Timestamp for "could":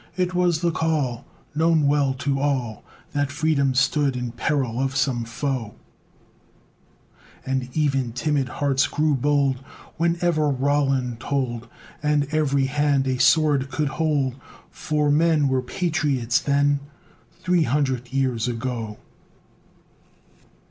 13.69-13.89